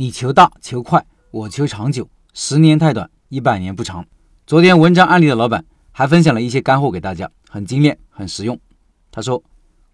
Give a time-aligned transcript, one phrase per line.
[0.00, 2.08] 你求大求快，我求长久。
[2.32, 4.06] 十年太短，一百年不长。
[4.46, 8.58] 昨天文章案例的老板还分享了一些干货给大家，很精炼，很实用。
[9.12, 9.44] 他说，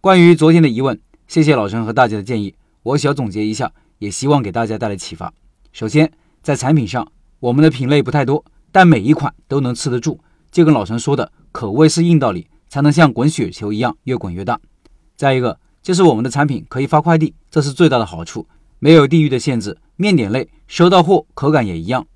[0.01, 0.97] 关于昨天的疑问，
[1.27, 5.35] 谢谢老陈和大家的建议，我小总结一下，也希望给大家带来启发。
[5.73, 7.11] 首先，在产品上，
[7.41, 10.21] 我们的品类不太多，但每一款都能吃得住。
[10.53, 14.61] 就跟老陈说的，可谓是硬道理，才能像滚雪球一样越滚越大。
[15.17, 18.47] 再一个，就是我们的产品可以发快递，这是最大的好处，
[18.79, 19.77] 没有地域的限制。
[19.97, 22.07] 面点类收到货口感也一样，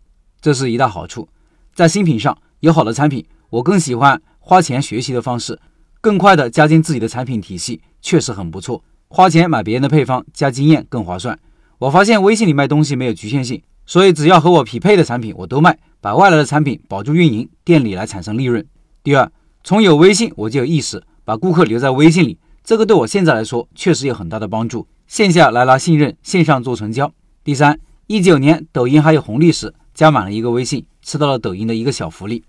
[0.41, 1.29] 这是一大好处。
[1.75, 5.59] 在新品上有好的产品，我更喜欢花钱学习的方式，
[6.01, 8.85] 更快的加进自己的产品体系，确实很不错。
[9.09, 11.39] 花钱买别人的配方加经验更划算。
[11.79, 13.63] 我发现微信里卖东西没有局限性。
[13.87, 18.65] 所以，只要和我匹配的产品，我都卖，把外来的产品保住运营，店里来产生利润。
[19.03, 19.33] 第二，
[19.65, 24.87] 从有微信我就有意识，把顾客留在微信里，这个对我现在来说确实有很大的帮助。
[25.09, 27.13] 线下来拉信任，线上做成交。
[27.43, 32.45] 第三，一九年抖音还有红利时，加满了一个微信，吃到了抖音的一个小福利。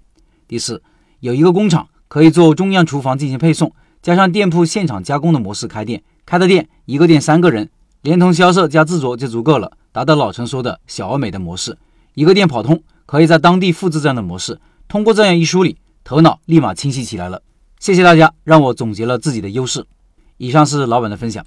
[0.49, 0.83] 第四，
[1.21, 7.69] 有一个工厂可以做中央厨房进行配送，加上店铺现场加工的模式开店，开的店一个店三个人，
[8.01, 9.71] 连同销售加制作就足够了。
[9.93, 11.77] 达到老陈说的小而美的模式，
[12.13, 14.59] 一个店跑通，可以在当地复制这样的模式。
[14.89, 17.41] 通过这样一梳理，头脑立马清晰起来了。
[17.79, 19.85] 谢谢大家，让我总结了自己的优势。
[20.35, 21.45] 以上是老板的分享。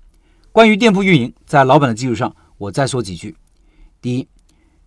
[0.50, 2.34] 关于店铺运营，在老板的基础上，
[2.64, 3.36] 我再说几句。
[4.00, 4.26] 第一，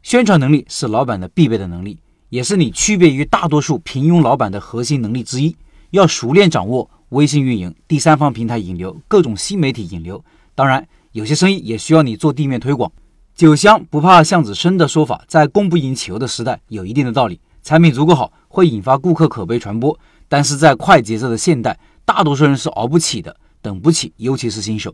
[0.02, 5.56] 宣传能力是老板的必备的能力，也是你区别于大多数平庸老板的核心能力之一。
[5.92, 10.23] 要熟练掌握微信运营、第三方平台引流、各种新媒体引流。
[10.53, 12.92] 当然，有些生意也需要你做地面推广。
[13.36, 17.39] 酒香不怕巷子深的说法，在供不应求的时代有一定的道理。
[17.64, 19.98] 产品足够好，会引发顾客口碑传播。
[20.28, 24.94] 但是在快节奏的现代，大多数人是熬不起的，等不起，尤其是新手。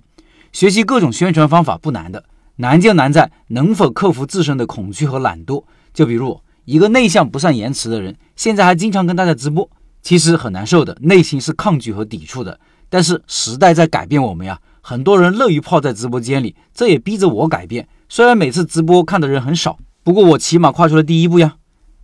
[0.52, 2.24] 学习各种宣传方法不难的，
[2.58, 5.64] 难就难在能否克服自身的恐惧和懒惰。
[5.94, 9.70] 就比如一个内向不善言辞的人，现在还经常跟大家直播，
[10.02, 12.60] 其实很难受的，内心是抗拒和抵触的。
[12.90, 17.88] 但是时代在改变我们呀，很多人乐于泡在直播间里，这也逼着我改变。
[18.08, 21.56] 虽然每次直播看的人很少，不过我起码跨出了第一步呀。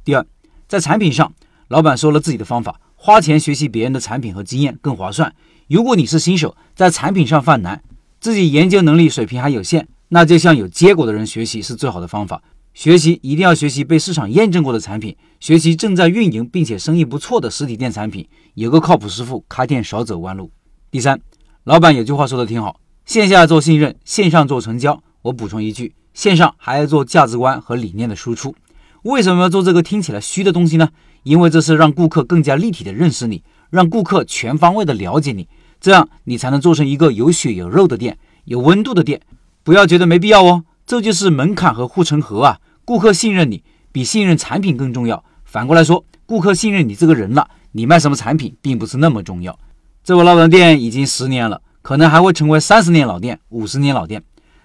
[0.03, 0.25] 第二，
[0.68, 1.31] 在产品上，
[1.68, 5.34] 老板说了自己的方法，花钱学习别人的产品和经验更划算。
[5.68, 7.84] 如果你是新手，在产品上犯难，
[8.19, 12.42] 自己研究能力水平还有限，那就向有结果的人学习是最好的方法。
[12.74, 20.52] 学习一定要学习被市场验证过的产品，学习正在运营并且生意不错的实体店产品，有个靠谱师傅，开店少走弯路。
[20.92, 21.20] 第三，
[21.64, 25.02] 老板有句话说的挺好，线下做信任，线上做成交。
[25.24, 25.94] 我补充一句。
[26.14, 28.53] 线上还要做价值观和理念的输出，
[29.03, 30.90] 为什么要做这个听起来虚的东西呢？
[31.24, 35.47] 因为这是让顾客更加立体的认识你，让顾客全方位的了解你，
[35.80, 39.22] 这样你才能做成一个有血有肉的店，有温度的店。
[39.69, 42.57] 不要觉得没必要哦，这就是门槛和护城河啊！
[42.84, 45.24] 顾客信任你比信任产品更重要。
[45.46, 49.59] 反过来说，顾客信任你这个人了，你卖什么产品并不是那么重要。
[50.03, 54.24] 这我老板店已经十年了，可能还会成为三十年老店、五十年老店。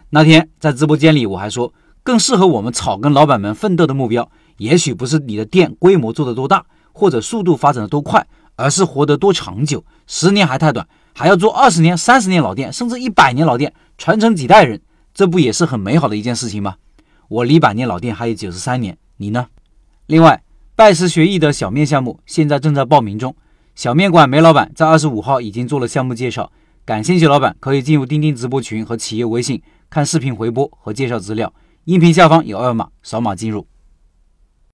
[0.08, 8.26] 那天在直播间里，我还说，更适合我们草根老板们奋斗的目标，也许不是你的店规模做得多大，或者速度发展的多快，
[8.56, 9.84] 而是活得多长久。
[10.06, 14.80] 十年还太短，还要做二十年、三十年老店，甚至一百年老店，传承几代人，
[15.14, 16.74] 这不也是很美好的一件事情吗？
[17.28, 19.46] 我离百年老店还有九十三年，你呢？
[20.06, 20.42] 另外，
[20.74, 23.34] 拜师学艺的小面项目现在正在报名中，
[23.76, 26.50] 小面馆梅老板在二十五号已经做了项目介绍，
[26.84, 29.62] 感兴趣老板可以进入钉钉直播群和企业微信。
[29.88, 31.54] 看视频回播和介绍资料，
[31.84, 33.64] 音频下方有二维码，扫码进入。